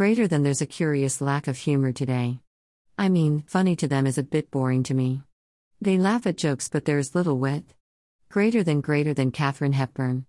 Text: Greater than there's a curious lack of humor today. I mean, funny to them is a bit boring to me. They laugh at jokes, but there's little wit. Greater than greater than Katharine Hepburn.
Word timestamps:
Greater 0.00 0.26
than 0.26 0.44
there's 0.44 0.62
a 0.62 0.76
curious 0.80 1.20
lack 1.20 1.46
of 1.46 1.58
humor 1.58 1.92
today. 1.92 2.40
I 2.96 3.10
mean, 3.10 3.44
funny 3.46 3.76
to 3.76 3.86
them 3.86 4.06
is 4.06 4.16
a 4.16 4.22
bit 4.22 4.50
boring 4.50 4.82
to 4.84 4.94
me. 4.94 5.20
They 5.78 5.98
laugh 5.98 6.26
at 6.26 6.38
jokes, 6.38 6.70
but 6.70 6.86
there's 6.86 7.14
little 7.14 7.38
wit. 7.38 7.74
Greater 8.30 8.62
than 8.62 8.80
greater 8.80 9.12
than 9.12 9.30
Katharine 9.30 9.74
Hepburn. 9.74 10.24